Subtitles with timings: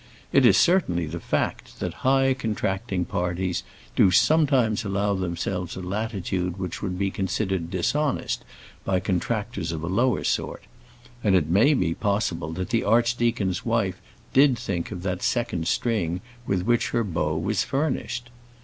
[0.33, 3.61] It is certainly the fact that high contracting parties
[3.95, 8.43] do sometimes allow themselves a latitude which would be considered dishonest
[8.83, 10.63] by contractors of a lower sort;
[11.23, 14.01] and it may be possible that the archdeacon's wife
[14.33, 18.31] did think of that second string with which her bow was furnished.